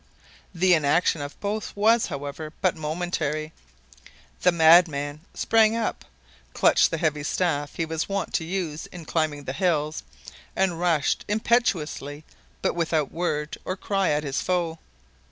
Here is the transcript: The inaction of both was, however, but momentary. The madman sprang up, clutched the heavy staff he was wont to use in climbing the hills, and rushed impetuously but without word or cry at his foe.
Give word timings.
The 0.51 0.73
inaction 0.73 1.21
of 1.21 1.39
both 1.39 1.75
was, 1.75 2.07
however, 2.07 2.53
but 2.59 2.75
momentary. 2.75 3.53
The 4.41 4.51
madman 4.51 5.21
sprang 5.35 5.75
up, 5.75 6.03
clutched 6.55 6.89
the 6.89 6.97
heavy 6.97 7.21
staff 7.21 7.75
he 7.75 7.85
was 7.85 8.09
wont 8.09 8.33
to 8.33 8.43
use 8.43 8.87
in 8.87 9.05
climbing 9.05 9.43
the 9.43 9.53
hills, 9.53 10.01
and 10.55 10.79
rushed 10.79 11.23
impetuously 11.27 12.25
but 12.63 12.73
without 12.73 13.11
word 13.11 13.59
or 13.63 13.77
cry 13.77 14.09
at 14.09 14.23
his 14.23 14.41
foe. 14.41 14.79